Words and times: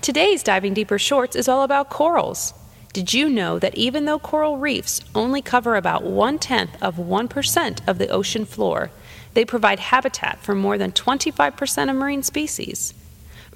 Today's 0.00 0.42
Diving 0.42 0.72
Deeper 0.72 0.98
Shorts 0.98 1.36
is 1.36 1.48
all 1.48 1.62
about 1.62 1.90
corals. 1.90 2.54
Did 2.94 3.12
you 3.12 3.28
know 3.28 3.58
that 3.58 3.76
even 3.76 4.06
though 4.06 4.18
coral 4.18 4.56
reefs 4.56 5.02
only 5.14 5.42
cover 5.42 5.76
about 5.76 6.02
one 6.02 6.38
tenth 6.38 6.82
of 6.82 6.96
1% 6.96 7.86
of 7.86 7.98
the 7.98 8.08
ocean 8.08 8.46
floor, 8.46 8.90
they 9.34 9.44
provide 9.44 9.78
habitat 9.78 10.40
for 10.40 10.54
more 10.54 10.78
than 10.78 10.92
25% 10.92 11.90
of 11.90 11.96
marine 11.96 12.22
species? 12.22 12.94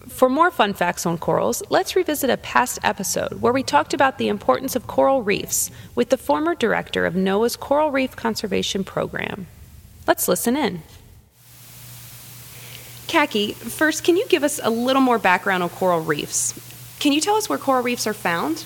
For 0.09 0.29
more 0.29 0.51
fun 0.51 0.73
facts 0.73 1.05
on 1.05 1.19
corals, 1.19 1.63
let's 1.69 1.95
revisit 1.95 2.31
a 2.31 2.37
past 2.39 2.79
episode 2.83 3.41
where 3.41 3.53
we 3.53 3.63
talked 3.63 3.93
about 3.93 4.19
the 4.19 4.29
importance 4.29 4.75
of 4.75 4.87
coral 4.87 5.23
reefs 5.23 5.71
with 5.95 6.09
the 6.09 6.17
former 6.17 6.55
director 6.55 7.05
of 7.05 7.15
NOAA's 7.15 7.57
Coral 7.57 7.91
Reef 7.91 8.17
Conservation 8.17 8.85
Program. 8.85 9.47
Let's 10.07 10.29
listen 10.29 10.57
in. 10.57 10.83
Kacky, 13.07 13.55
first, 13.55 14.05
can 14.05 14.17
you 14.17 14.27
give 14.29 14.43
us 14.43 14.59
a 14.63 14.71
little 14.71 15.03
more 15.03 15.19
background 15.19 15.63
on 15.63 15.69
coral 15.69 16.01
reefs? 16.01 16.55
Can 16.99 17.13
you 17.13 17.21
tell 17.21 17.37
us 17.37 17.49
where 17.49 17.59
coral 17.59 17.83
reefs 17.83 18.07
are 18.07 18.15
found? 18.15 18.65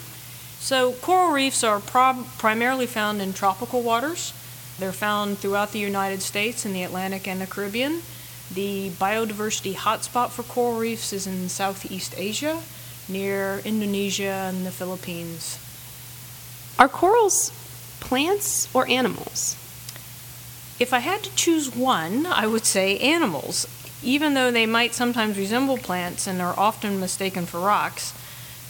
So, 0.60 0.92
coral 0.92 1.32
reefs 1.32 1.64
are 1.64 1.80
prob- 1.80 2.26
primarily 2.38 2.86
found 2.86 3.20
in 3.20 3.32
tropical 3.32 3.82
waters. 3.82 4.32
They're 4.78 4.92
found 4.92 5.38
throughout 5.38 5.72
the 5.72 5.78
United 5.80 6.22
States 6.22 6.64
in 6.64 6.72
the 6.72 6.84
Atlantic 6.84 7.26
and 7.26 7.40
the 7.40 7.46
Caribbean. 7.46 8.02
The 8.52 8.90
biodiversity 8.90 9.74
hotspot 9.74 10.30
for 10.30 10.44
coral 10.44 10.78
reefs 10.78 11.12
is 11.12 11.26
in 11.26 11.48
Southeast 11.48 12.14
Asia, 12.16 12.62
near 13.08 13.60
Indonesia 13.64 14.48
and 14.48 14.64
the 14.64 14.70
Philippines. 14.70 15.58
Are 16.78 16.88
corals 16.88 17.50
plants 18.00 18.68
or 18.74 18.88
animals? 18.88 19.56
If 20.78 20.92
I 20.92 21.00
had 21.00 21.22
to 21.24 21.34
choose 21.34 21.74
one, 21.74 22.26
I 22.26 22.46
would 22.46 22.64
say 22.64 22.98
animals. 22.98 23.66
Even 24.02 24.34
though 24.34 24.50
they 24.50 24.66
might 24.66 24.94
sometimes 24.94 25.38
resemble 25.38 25.78
plants 25.78 26.26
and 26.26 26.40
are 26.40 26.54
often 26.58 27.00
mistaken 27.00 27.46
for 27.46 27.58
rocks, 27.58 28.12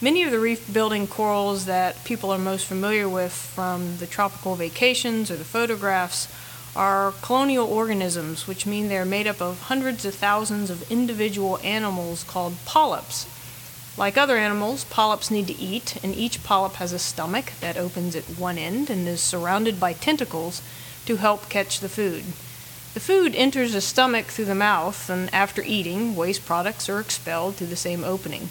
many 0.01 0.23
of 0.23 0.31
the 0.31 0.39
reef 0.39 0.71
building 0.73 1.05
corals 1.05 1.65
that 1.65 2.03
people 2.05 2.31
are 2.31 2.39
most 2.39 2.65
familiar 2.65 3.09
with 3.09 3.33
from 3.33 3.97
the 3.97 4.07
tropical 4.07 4.55
vacations 4.55 5.29
or 5.29 5.35
the 5.35 5.43
photographs 5.43 6.27
are 6.77 7.13
colonial 7.23 7.67
organisms, 7.67 8.47
which 8.47 8.67
mean 8.67 8.87
they're 8.87 9.03
made 9.03 9.25
up 9.25 9.41
of 9.41 9.61
hundreds 9.61 10.05
of 10.05 10.13
thousands 10.13 10.69
of 10.69 10.89
individual 10.91 11.57
animals 11.63 12.23
called 12.23 12.53
polyps. 12.65 13.25
Like 13.97 14.15
other 14.15 14.37
animals, 14.37 14.83
polyps 14.83 15.31
need 15.31 15.47
to 15.47 15.59
eat, 15.59 15.97
and 16.03 16.15
each 16.15 16.43
polyp 16.43 16.73
has 16.73 16.93
a 16.93 16.99
stomach 16.99 17.53
that 17.61 17.77
opens 17.77 18.15
at 18.15 18.25
one 18.37 18.59
end 18.59 18.91
and 18.91 19.07
is 19.07 19.21
surrounded 19.21 19.79
by 19.79 19.93
tentacles 19.93 20.61
to 21.07 21.15
help 21.15 21.49
catch 21.49 21.79
the 21.79 21.89
food. 21.89 22.23
The 22.93 22.99
food 22.99 23.33
enters 23.35 23.73
the 23.73 23.81
stomach 23.81 24.27
through 24.27 24.45
the 24.45 24.55
mouth, 24.55 25.09
and 25.09 25.33
after 25.33 25.63
eating, 25.63 26.15
waste 26.15 26.45
products 26.45 26.87
are 26.89 26.99
expelled 26.99 27.55
through 27.55 27.67
the 27.67 27.75
same 27.75 28.03
opening. 28.03 28.49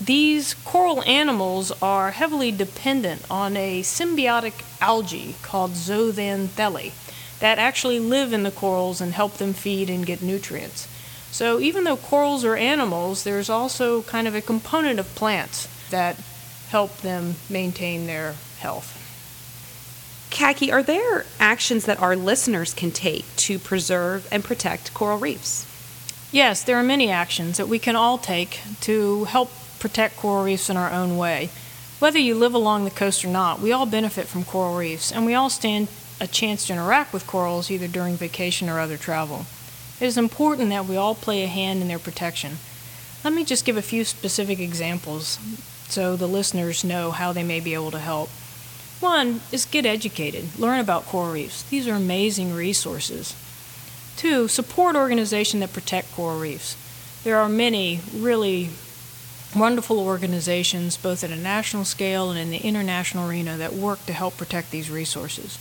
These 0.00 0.54
coral 0.64 1.02
animals 1.04 1.72
are 1.82 2.12
heavily 2.12 2.50
dependent 2.50 3.22
on 3.30 3.56
a 3.56 3.82
symbiotic 3.82 4.64
algae 4.80 5.36
called 5.42 5.72
zooxanthellae 5.72 6.92
that 7.40 7.58
actually 7.58 7.98
live 7.98 8.32
in 8.32 8.42
the 8.42 8.50
corals 8.50 9.00
and 9.00 9.12
help 9.12 9.34
them 9.34 9.52
feed 9.52 9.90
and 9.90 10.06
get 10.06 10.22
nutrients. 10.22 10.88
So 11.30 11.58
even 11.58 11.84
though 11.84 11.96
corals 11.96 12.44
are 12.44 12.56
animals, 12.56 13.24
there's 13.24 13.50
also 13.50 14.02
kind 14.02 14.28
of 14.28 14.34
a 14.34 14.40
component 14.40 15.00
of 15.00 15.14
plants 15.14 15.68
that 15.90 16.16
help 16.68 16.98
them 16.98 17.34
maintain 17.50 18.06
their 18.06 18.36
health. 18.58 19.00
Kacky, 20.30 20.72
are 20.72 20.82
there 20.82 21.26
actions 21.38 21.86
that 21.86 22.00
our 22.00 22.16
listeners 22.16 22.74
can 22.74 22.90
take 22.90 23.24
to 23.36 23.58
preserve 23.58 24.26
and 24.32 24.42
protect 24.42 24.92
coral 24.94 25.18
reefs? 25.18 25.66
Yes, 26.32 26.64
there 26.64 26.76
are 26.76 26.82
many 26.82 27.10
actions 27.10 27.58
that 27.58 27.68
we 27.68 27.78
can 27.78 27.94
all 27.94 28.18
take 28.18 28.60
to 28.80 29.24
help 29.24 29.52
protect 29.78 30.16
coral 30.16 30.44
reefs 30.44 30.68
in 30.68 30.76
our 30.76 30.90
own 30.90 31.16
way. 31.16 31.50
Whether 32.00 32.18
you 32.18 32.34
live 32.34 32.54
along 32.54 32.84
the 32.84 32.90
coast 32.90 33.24
or 33.24 33.28
not, 33.28 33.60
we 33.60 33.70
all 33.70 33.86
benefit 33.86 34.26
from 34.26 34.44
coral 34.44 34.76
reefs, 34.76 35.12
and 35.12 35.24
we 35.24 35.34
all 35.34 35.48
stand 35.48 35.88
a 36.20 36.26
chance 36.26 36.66
to 36.66 36.72
interact 36.72 37.12
with 37.12 37.26
corals 37.26 37.70
either 37.70 37.88
during 37.88 38.16
vacation 38.16 38.68
or 38.68 38.78
other 38.78 38.96
travel. 38.96 39.46
It 40.00 40.06
is 40.06 40.18
important 40.18 40.70
that 40.70 40.86
we 40.86 40.96
all 40.96 41.14
play 41.14 41.42
a 41.42 41.48
hand 41.48 41.82
in 41.82 41.88
their 41.88 41.98
protection. 41.98 42.58
Let 43.24 43.32
me 43.32 43.44
just 43.44 43.64
give 43.64 43.76
a 43.76 43.82
few 43.82 44.04
specific 44.04 44.58
examples 44.60 45.38
so 45.88 46.16
the 46.16 46.28
listeners 46.28 46.84
know 46.84 47.10
how 47.10 47.32
they 47.32 47.42
may 47.42 47.60
be 47.60 47.74
able 47.74 47.90
to 47.92 47.98
help. 47.98 48.28
One 49.00 49.40
is 49.52 49.64
get 49.64 49.86
educated, 49.86 50.58
learn 50.58 50.80
about 50.80 51.06
coral 51.06 51.32
reefs. 51.32 51.62
These 51.64 51.88
are 51.88 51.94
amazing 51.94 52.54
resources. 52.54 53.34
Two, 54.16 54.48
support 54.48 54.96
organizations 54.96 55.60
that 55.60 55.72
protect 55.72 56.12
coral 56.12 56.38
reefs. 56.38 56.76
There 57.24 57.36
are 57.36 57.48
many 57.48 58.00
really 58.14 58.70
wonderful 59.54 59.98
organizations, 59.98 60.96
both 60.96 61.24
at 61.24 61.30
a 61.30 61.36
national 61.36 61.84
scale 61.84 62.30
and 62.30 62.38
in 62.38 62.50
the 62.50 62.58
international 62.58 63.28
arena, 63.28 63.56
that 63.56 63.72
work 63.72 64.04
to 64.06 64.12
help 64.12 64.36
protect 64.36 64.70
these 64.70 64.90
resources. 64.90 65.58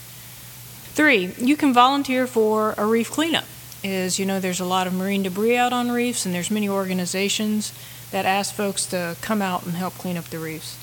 Three, 0.93 1.33
you 1.39 1.57
can 1.57 1.73
volunteer 1.73 2.27
for 2.27 2.75
a 2.77 2.85
reef 2.85 3.09
cleanup. 3.09 3.45
Is 3.83 4.19
you 4.19 4.27
know 4.27 4.39
there's 4.39 4.59
a 4.59 4.65
lot 4.65 4.85
of 4.85 4.93
marine 4.93 5.23
debris 5.23 5.57
out 5.57 5.73
on 5.73 5.89
reefs, 5.89 6.23
and 6.23 6.35
there's 6.35 6.51
many 6.51 6.69
organizations 6.69 7.73
that 8.11 8.25
ask 8.25 8.53
folks 8.53 8.85
to 8.87 9.17
come 9.19 9.41
out 9.41 9.65
and 9.65 9.73
help 9.73 9.95
clean 9.95 10.17
up 10.17 10.25
the 10.25 10.37
reefs. 10.37 10.75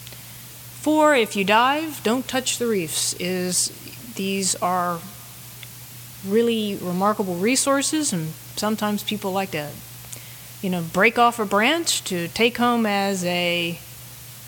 Four, 0.80 1.14
if 1.14 1.36
you 1.36 1.44
dive, 1.44 2.02
don't 2.02 2.26
touch 2.26 2.58
the 2.58 2.66
reefs. 2.66 3.14
Is 3.20 3.68
these 4.16 4.56
are 4.56 4.98
really 6.26 6.76
remarkable 6.82 7.36
resources, 7.36 8.12
and 8.12 8.32
sometimes 8.56 9.04
people 9.04 9.30
like 9.30 9.52
to, 9.52 9.70
you 10.60 10.70
know, 10.70 10.82
break 10.82 11.20
off 11.20 11.38
a 11.38 11.44
branch 11.44 12.02
to 12.04 12.26
take 12.28 12.58
home 12.58 12.84
as 12.84 13.24
a 13.24 13.78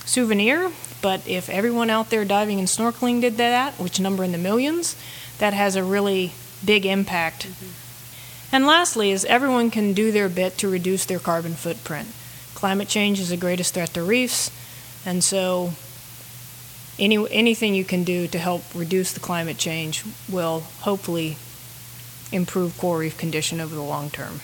souvenir. 0.04 0.72
But 1.00 1.26
if 1.26 1.48
everyone 1.48 1.88
out 1.88 2.10
there 2.10 2.24
diving 2.24 2.58
and 2.58 2.68
snorkeling 2.68 3.20
did 3.20 3.36
that, 3.36 3.74
which 3.74 4.00
number 4.00 4.24
in 4.24 4.32
the 4.32 4.38
millions, 4.38 4.96
that 5.42 5.54
has 5.54 5.74
a 5.74 5.82
really 5.82 6.30
big 6.64 6.86
impact. 6.86 7.48
Mm-hmm. 7.48 8.54
And 8.54 8.64
lastly, 8.64 9.10
is 9.10 9.24
everyone 9.24 9.72
can 9.72 9.92
do 9.92 10.12
their 10.12 10.28
bit 10.28 10.56
to 10.58 10.68
reduce 10.70 11.04
their 11.04 11.18
carbon 11.18 11.54
footprint. 11.54 12.06
Climate 12.54 12.86
change 12.86 13.18
is 13.18 13.30
the 13.30 13.36
greatest 13.36 13.74
threat 13.74 13.92
to 13.94 14.04
reefs, 14.04 14.52
and 15.04 15.24
so 15.24 15.72
any, 16.96 17.28
anything 17.32 17.74
you 17.74 17.84
can 17.84 18.04
do 18.04 18.28
to 18.28 18.38
help 18.38 18.62
reduce 18.72 19.12
the 19.12 19.18
climate 19.18 19.58
change 19.58 20.04
will 20.30 20.60
hopefully 20.82 21.36
improve 22.30 22.78
coral 22.78 23.00
reef 23.00 23.18
condition 23.18 23.60
over 23.60 23.74
the 23.74 23.82
long 23.82 24.10
term. 24.10 24.42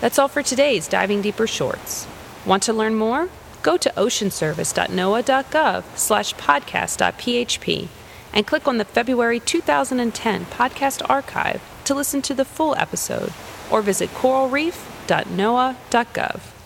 That's 0.00 0.18
all 0.18 0.26
for 0.26 0.42
today's 0.42 0.88
Diving 0.88 1.22
Deeper 1.22 1.46
Shorts. 1.46 2.08
Want 2.44 2.64
to 2.64 2.72
learn 2.72 2.96
more? 2.96 3.28
Go 3.62 3.76
to 3.76 3.92
oceanservice.noaa.gov 3.96 5.84
slash 5.96 6.34
podcast.php 6.34 7.88
and 8.32 8.46
click 8.46 8.68
on 8.68 8.78
the 8.78 8.84
February 8.84 9.40
2010 9.40 10.44
podcast 10.46 11.02
archive 11.10 11.60
to 11.84 11.94
listen 11.94 12.22
to 12.22 12.34
the 12.34 12.44
full 12.44 12.76
episode 12.76 13.32
or 13.70 13.82
visit 13.82 14.08
coralreef.noaa.gov. 14.10 16.59